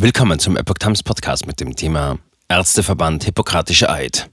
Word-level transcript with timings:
Willkommen 0.00 0.38
zum 0.38 0.56
Epoch 0.56 0.74
Times 0.78 1.02
Podcast 1.02 1.48
mit 1.48 1.58
dem 1.58 1.74
Thema 1.74 2.20
Ärzteverband 2.48 3.24
Hippokratische 3.24 3.90
Eid. 3.90 4.30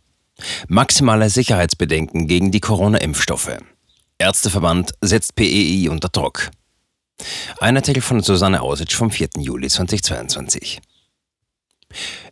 Maximale 0.67 1.27
Sicherheitsbedenken 1.31 2.27
gegen 2.27 2.51
die 2.51 2.59
Corona-Impfstoffe. 2.59 3.57
Ärzteverband 4.19 4.93
setzt 5.01 5.33
PEI 5.33 5.89
unter 5.89 6.09
Druck. 6.09 6.51
Ein 7.59 7.77
Artikel 7.77 8.03
von 8.03 8.21
Susanne 8.21 8.61
Ausitsch 8.61 8.93
vom 8.93 9.09
4. 9.09 9.29
Juli 9.39 9.67
2022. 9.67 10.81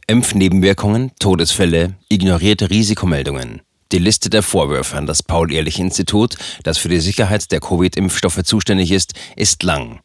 Impfnebenwirkungen, 0.06 1.12
Todesfälle, 1.18 1.96
ignorierte 2.10 2.70
Risikomeldungen. 2.70 3.64
Die 3.92 3.98
Liste 3.98 4.30
der 4.30 4.44
Vorwürfe 4.44 4.96
an 4.96 5.08
das 5.08 5.24
Paul-Ehrlich-Institut, 5.24 6.36
das 6.62 6.78
für 6.78 6.90
die 6.90 7.00
Sicherheit 7.00 7.52
der 7.52 7.62
Covid-Impfstoffe 7.62 8.44
zuständig 8.44 8.92
ist, 8.92 9.14
ist 9.36 9.64
lang. 9.64 10.02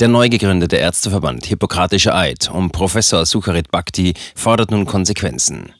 Der 0.00 0.08
neu 0.08 0.28
gegründete 0.28 0.76
Ärzteverband 0.76 1.46
Hippokratische 1.46 2.14
Eid 2.14 2.50
um 2.50 2.70
Professor 2.70 3.26
Sukharit 3.26 3.70
Bhakti 3.70 4.14
fordert 4.34 4.70
nun 4.70 4.86
Konsequenzen. 4.86 5.72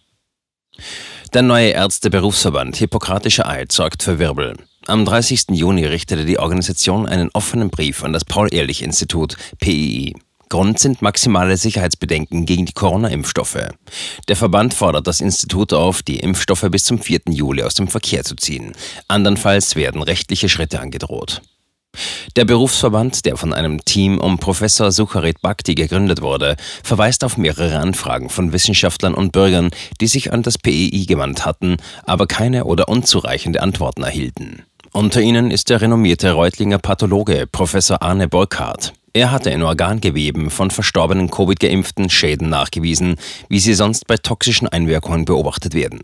Der 1.33 1.43
neue 1.43 1.71
Ärzteberufsverband 1.71 2.77
Hippokratische 2.77 3.47
Eid 3.47 3.73
sorgt 3.73 4.03
für 4.03 4.19
Wirbel. 4.19 4.57
Am 4.87 5.05
30. 5.05 5.47
Juni 5.51 5.85
richtete 5.85 6.25
die 6.25 6.39
Organisation 6.39 7.07
einen 7.07 7.31
offenen 7.33 7.71
Brief 7.71 8.05
an 8.05 8.13
das 8.13 8.25
Paul-Ehrlich-Institut 8.25 9.37
PII. 9.59 10.15
Grund 10.49 10.79
sind 10.79 11.03
maximale 11.03 11.57
Sicherheitsbedenken 11.57 12.47
gegen 12.47 12.67
die 12.67 12.73
Corona-Impfstoffe. 12.73 13.69
Der 14.29 14.37
Verband 14.37 14.75
fordert 14.75 15.09
das 15.09 15.21
Institut 15.21 15.73
auf, 15.73 16.05
die 16.05 16.21
Impfstoffe 16.21 16.67
bis 16.71 16.85
zum 16.85 17.01
4. 17.01 17.23
Juli 17.31 17.65
aus 17.65 17.75
dem 17.75 17.89
Verkehr 17.89 18.23
zu 18.23 18.37
ziehen. 18.37 18.73
Andernfalls 19.09 19.75
werden 19.75 20.03
rechtliche 20.03 20.49
Schritte 20.49 20.79
angedroht. 20.79 21.43
Der 22.37 22.45
Berufsverband, 22.45 23.25
der 23.25 23.37
von 23.37 23.53
einem 23.53 23.85
Team 23.85 24.19
um 24.19 24.39
Professor 24.39 24.93
Sukharit 24.93 25.41
Bhakti 25.41 25.75
gegründet 25.75 26.23
wurde, 26.23 26.57
verweist 26.83 27.25
auf 27.25 27.37
mehrere 27.37 27.79
Anfragen 27.79 28.29
von 28.29 28.53
Wissenschaftlern 28.53 29.15
und 29.15 29.33
Bürgern, 29.33 29.71
die 30.01 30.07
sich 30.07 30.33
an 30.33 30.43
das 30.43 30.59
PEI 30.59 31.05
gewandt 31.07 31.45
hatten, 31.45 31.77
aber 32.05 32.27
keine 32.27 32.65
oder 32.65 32.89
unzureichende 32.89 33.63
Antworten 33.63 34.03
erhielten. 34.03 34.63
Unter 34.93 35.21
ihnen 35.21 35.51
ist 35.51 35.69
der 35.69 35.81
renommierte 35.81 36.33
Reutlinger 36.33 36.79
Pathologe 36.79 37.47
Professor 37.51 38.01
Arne 38.03 38.29
Burkhardt. 38.29 38.95
Er 39.17 39.31
hatte 39.31 39.49
in 39.49 39.63
Organgeweben 39.63 40.51
von 40.51 40.71
verstorbenen 40.71 41.31
Covid-Geimpften 41.31 42.11
Schäden 42.11 42.51
nachgewiesen, 42.51 43.17
wie 43.49 43.61
sie 43.61 43.73
sonst 43.73 44.07
bei 44.07 44.19
toxischen 44.19 44.69
Einwirkungen 44.69 45.25
beobachtet 45.25 45.73
werden. 45.73 46.01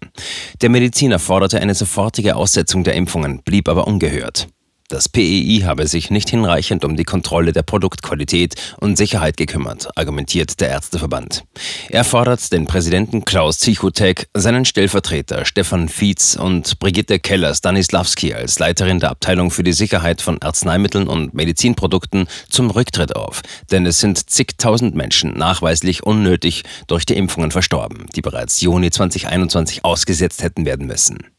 Der 0.62 0.70
Mediziner 0.70 1.18
forderte 1.18 1.60
eine 1.60 1.74
sofortige 1.74 2.36
Aussetzung 2.36 2.84
der 2.84 2.94
Impfungen, 2.94 3.42
blieb 3.42 3.68
aber 3.68 3.86
ungehört. 3.86 4.48
Das 4.92 5.08
PEI 5.08 5.62
habe 5.64 5.86
sich 5.86 6.10
nicht 6.10 6.28
hinreichend 6.28 6.84
um 6.84 6.96
die 6.96 7.04
Kontrolle 7.04 7.54
der 7.54 7.62
Produktqualität 7.62 8.56
und 8.78 8.98
Sicherheit 8.98 9.38
gekümmert, 9.38 9.88
argumentiert 9.96 10.60
der 10.60 10.68
Ärzteverband. 10.68 11.44
Er 11.88 12.04
fordert 12.04 12.52
den 12.52 12.66
Präsidenten 12.66 13.24
Klaus 13.24 13.58
Zichutek, 13.58 14.28
seinen 14.34 14.66
Stellvertreter 14.66 15.46
Stefan 15.46 15.88
Fietz 15.88 16.36
und 16.36 16.78
Brigitte 16.78 17.18
Keller-Stanislawski 17.18 18.34
als 18.34 18.58
Leiterin 18.58 19.00
der 19.00 19.12
Abteilung 19.12 19.50
für 19.50 19.62
die 19.62 19.72
Sicherheit 19.72 20.20
von 20.20 20.42
Arzneimitteln 20.42 21.08
und 21.08 21.32
Medizinprodukten 21.32 22.28
zum 22.50 22.68
Rücktritt 22.68 23.16
auf, 23.16 23.40
denn 23.70 23.86
es 23.86 23.98
sind 23.98 24.28
zigtausend 24.28 24.94
Menschen 24.94 25.32
nachweislich 25.38 26.02
unnötig 26.02 26.64
durch 26.86 27.06
die 27.06 27.16
Impfungen 27.16 27.50
verstorben, 27.50 28.08
die 28.14 28.20
bereits 28.20 28.60
Juni 28.60 28.90
2021 28.90 29.86
ausgesetzt 29.86 30.42
hätten 30.42 30.66
werden 30.66 30.86
müssen. 30.86 31.32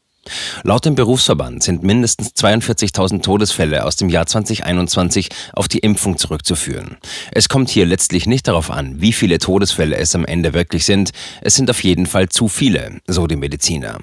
Laut 0.62 0.84
dem 0.84 0.94
Berufsverband 0.94 1.62
sind 1.62 1.82
mindestens 1.82 2.30
42.000 2.34 3.22
Todesfälle 3.22 3.84
aus 3.84 3.96
dem 3.96 4.08
Jahr 4.08 4.26
2021 4.26 5.28
auf 5.52 5.68
die 5.68 5.78
Impfung 5.78 6.16
zurückzuführen. 6.16 6.96
Es 7.32 7.48
kommt 7.48 7.68
hier 7.68 7.86
letztlich 7.86 8.26
nicht 8.26 8.48
darauf 8.48 8.70
an, 8.70 9.00
wie 9.00 9.12
viele 9.12 9.38
Todesfälle 9.38 9.96
es 9.96 10.14
am 10.14 10.24
Ende 10.24 10.54
wirklich 10.54 10.84
sind. 10.84 11.10
Es 11.40 11.54
sind 11.54 11.70
auf 11.70 11.82
jeden 11.84 12.06
Fall 12.06 12.28
zu 12.28 12.48
viele, 12.48 13.00
so 13.06 13.26
die 13.26 13.36
Mediziner. 13.36 13.98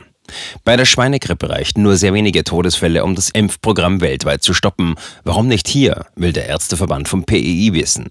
Bei 0.64 0.78
der 0.78 0.86
Schweinegrippe 0.86 1.50
reichten 1.50 1.82
nur 1.82 1.98
sehr 1.98 2.14
wenige 2.14 2.44
Todesfälle, 2.44 3.04
um 3.04 3.16
das 3.16 3.30
Impfprogramm 3.30 4.02
weltweit 4.02 4.44
zu 4.44 4.54
stoppen. 4.54 4.96
Warum 5.24 5.48
nicht 5.48 5.68
hier, 5.68 6.06
will 6.16 6.34
der 6.34 6.48
Ärzteverband 6.48 7.08
vom 7.08 7.26
PEI 7.26 7.70
wissen. 7.74 8.08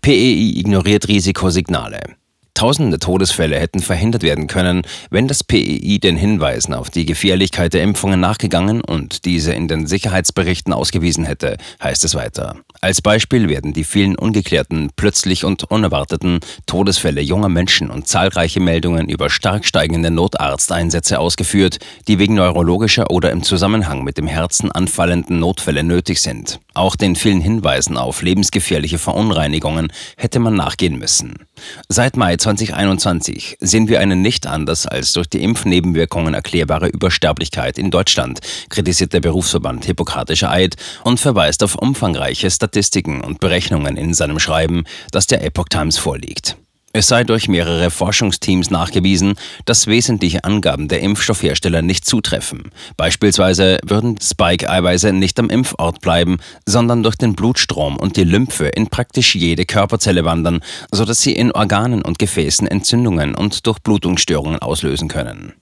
PEI 0.00 0.52
ignoriert 0.56 1.08
Risikosignale. 1.08 2.16
Tausende 2.54 3.00
Todesfälle 3.00 3.58
hätten 3.58 3.80
verhindert 3.80 4.22
werden 4.22 4.46
können, 4.46 4.82
wenn 5.10 5.26
das 5.26 5.42
PEI 5.42 5.98
den 6.00 6.16
Hinweisen 6.16 6.72
auf 6.72 6.88
die 6.88 7.04
Gefährlichkeit 7.04 7.74
der 7.74 7.82
Impfungen 7.82 8.20
nachgegangen 8.20 8.80
und 8.80 9.24
diese 9.24 9.52
in 9.52 9.66
den 9.66 9.88
Sicherheitsberichten 9.88 10.72
ausgewiesen 10.72 11.24
hätte, 11.24 11.56
heißt 11.82 12.04
es 12.04 12.14
weiter. 12.14 12.54
Als 12.80 13.02
Beispiel 13.02 13.48
werden 13.48 13.72
die 13.72 13.82
vielen 13.82 14.14
ungeklärten, 14.14 14.90
plötzlich 14.94 15.44
und 15.44 15.64
unerwarteten 15.64 16.38
Todesfälle 16.66 17.22
junger 17.22 17.48
Menschen 17.48 17.90
und 17.90 18.06
zahlreiche 18.06 18.60
Meldungen 18.60 19.08
über 19.08 19.30
stark 19.30 19.64
steigende 19.64 20.12
Notarzteinsätze 20.12 21.18
ausgeführt, 21.18 21.78
die 22.06 22.20
wegen 22.20 22.34
neurologischer 22.34 23.10
oder 23.10 23.32
im 23.32 23.42
Zusammenhang 23.42 24.04
mit 24.04 24.16
dem 24.16 24.28
Herzen 24.28 24.70
anfallenden 24.70 25.40
Notfälle 25.40 25.82
nötig 25.82 26.20
sind. 26.20 26.60
Auch 26.72 26.94
den 26.94 27.16
vielen 27.16 27.40
Hinweisen 27.40 27.96
auf 27.96 28.22
lebensgefährliche 28.22 28.98
Verunreinigungen 28.98 29.92
hätte 30.16 30.38
man 30.38 30.54
nachgehen 30.54 30.98
müssen. 30.98 31.34
Seit 31.88 32.16
Mai 32.16 32.36
2021 32.36 33.58
sehen 33.60 33.88
wir 33.88 34.00
eine 34.00 34.16
nicht 34.16 34.46
anders 34.46 34.86
als 34.86 35.12
durch 35.12 35.28
die 35.28 35.42
Impfnebenwirkungen 35.42 36.34
erklärbare 36.34 36.88
Übersterblichkeit 36.88 37.78
in 37.78 37.90
Deutschland, 37.90 38.40
kritisiert 38.68 39.12
der 39.12 39.20
Berufsverband 39.20 39.84
Hippokratischer 39.84 40.50
Eid 40.50 40.76
und 41.04 41.20
verweist 41.20 41.62
auf 41.62 41.76
umfangreiche 41.76 42.50
Statistiken 42.50 43.20
und 43.20 43.40
Berechnungen 43.40 43.96
in 43.96 44.14
seinem 44.14 44.38
Schreiben, 44.38 44.84
das 45.10 45.26
der 45.26 45.44
Epoch 45.44 45.68
Times 45.68 45.98
vorliegt. 45.98 46.56
Es 46.96 47.08
sei 47.08 47.24
durch 47.24 47.48
mehrere 47.48 47.90
Forschungsteams 47.90 48.70
nachgewiesen, 48.70 49.34
dass 49.64 49.88
wesentliche 49.88 50.44
Angaben 50.44 50.86
der 50.86 51.00
Impfstoffhersteller 51.00 51.82
nicht 51.82 52.04
zutreffen. 52.04 52.70
Beispielsweise 52.96 53.78
würden 53.82 54.16
Spike-Eiweiße 54.22 55.12
nicht 55.12 55.40
am 55.40 55.50
Impfort 55.50 56.00
bleiben, 56.00 56.38
sondern 56.66 57.02
durch 57.02 57.16
den 57.16 57.34
Blutstrom 57.34 57.96
und 57.96 58.16
die 58.16 58.22
Lymphe 58.22 58.68
in 58.68 58.86
praktisch 58.86 59.34
jede 59.34 59.66
Körperzelle 59.66 60.24
wandern, 60.24 60.60
sodass 60.92 61.20
sie 61.20 61.32
in 61.32 61.50
Organen 61.50 62.00
und 62.00 62.20
Gefäßen 62.20 62.68
Entzündungen 62.68 63.34
und 63.34 63.66
Durchblutungsstörungen 63.66 64.60
auslösen 64.60 65.08
können. 65.08 65.52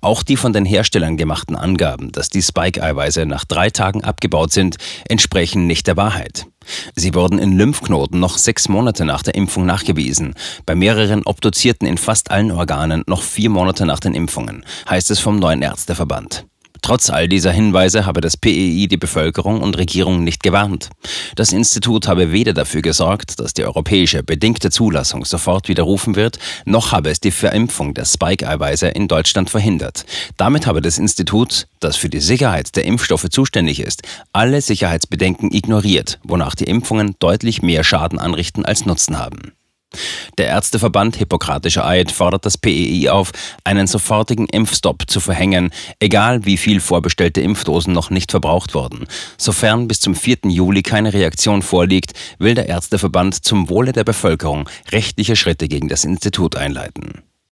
Auch 0.00 0.22
die 0.22 0.38
von 0.38 0.54
den 0.54 0.64
Herstellern 0.64 1.18
gemachten 1.18 1.56
Angaben, 1.56 2.10
dass 2.10 2.30
die 2.30 2.40
Spike-Eiweiße 2.40 3.26
nach 3.26 3.44
drei 3.44 3.68
Tagen 3.68 4.02
abgebaut 4.02 4.52
sind, 4.52 4.78
entsprechen 5.10 5.66
nicht 5.66 5.86
der 5.86 5.98
Wahrheit. 5.98 6.46
Sie 6.94 7.14
wurden 7.14 7.38
in 7.38 7.56
Lymphknoten 7.56 8.20
noch 8.20 8.38
sechs 8.38 8.68
Monate 8.68 9.04
nach 9.04 9.22
der 9.22 9.34
Impfung 9.34 9.66
nachgewiesen, 9.66 10.34
bei 10.66 10.74
mehreren 10.74 11.24
Obduzierten 11.24 11.86
in 11.86 11.98
fast 11.98 12.30
allen 12.30 12.50
Organen 12.50 13.02
noch 13.06 13.22
vier 13.22 13.50
Monate 13.50 13.86
nach 13.86 14.00
den 14.00 14.14
Impfungen, 14.14 14.64
heißt 14.88 15.10
es 15.10 15.20
vom 15.20 15.38
neuen 15.38 15.62
Ärzteverband. 15.62 16.46
Trotz 16.82 17.10
all 17.10 17.28
dieser 17.28 17.52
Hinweise 17.52 18.06
habe 18.06 18.20
das 18.20 18.36
PEI 18.36 18.86
die 18.90 18.96
Bevölkerung 18.96 19.60
und 19.60 19.76
Regierung 19.78 20.24
nicht 20.24 20.42
gewarnt. 20.42 20.90
Das 21.36 21.52
Institut 21.52 22.08
habe 22.08 22.32
weder 22.32 22.52
dafür 22.52 22.82
gesorgt, 22.82 23.40
dass 23.40 23.54
die 23.54 23.64
europäische 23.64 24.22
bedingte 24.22 24.70
Zulassung 24.70 25.24
sofort 25.24 25.68
widerrufen 25.68 26.16
wird, 26.16 26.38
noch 26.64 26.92
habe 26.92 27.10
es 27.10 27.20
die 27.20 27.30
Verimpfung 27.30 27.94
der 27.94 28.04
Spike-Eiweiße 28.04 28.88
in 28.88 29.08
Deutschland 29.08 29.50
verhindert. 29.50 30.04
Damit 30.36 30.66
habe 30.66 30.80
das 30.80 30.98
Institut, 30.98 31.66
das 31.80 31.96
für 31.96 32.08
die 32.08 32.20
Sicherheit 32.20 32.76
der 32.76 32.84
Impfstoffe 32.84 33.28
zuständig 33.30 33.80
ist, 33.80 34.02
alle 34.32 34.60
Sicherheitsbedenken 34.60 35.52
ignoriert, 35.52 36.18
wonach 36.24 36.54
die 36.54 36.64
Impfungen 36.64 37.16
deutlich 37.18 37.62
mehr 37.62 37.84
Schaden 37.84 38.18
anrichten 38.18 38.64
als 38.64 38.86
Nutzen 38.86 39.18
haben. 39.18 39.52
Der 40.38 40.46
Ärzteverband 40.46 41.16
Hippokratischer 41.16 41.86
Eid 41.86 42.10
fordert 42.10 42.46
das 42.46 42.56
PEI 42.56 43.10
auf, 43.10 43.32
einen 43.64 43.86
sofortigen 43.86 44.46
Impfstopp 44.46 45.04
zu 45.08 45.20
verhängen, 45.20 45.70
egal 45.98 46.44
wie 46.46 46.56
viel 46.56 46.80
vorbestellte 46.80 47.40
Impfdosen 47.40 47.92
noch 47.92 48.10
nicht 48.10 48.30
verbraucht 48.30 48.74
wurden. 48.74 49.06
Sofern 49.36 49.88
bis 49.88 50.00
zum 50.00 50.14
4. 50.14 50.38
Juli 50.44 50.82
keine 50.82 51.12
Reaktion 51.12 51.62
vorliegt, 51.62 52.12
will 52.38 52.54
der 52.54 52.68
Ärzteverband 52.68 53.44
zum 53.44 53.68
Wohle 53.68 53.92
der 53.92 54.04
Bevölkerung 54.04 54.68
rechtliche 54.92 55.36
Schritte 55.36 55.68
gegen 55.68 55.88
das 55.88 56.04
Institut 56.04 56.56
einleiten. 56.56 57.22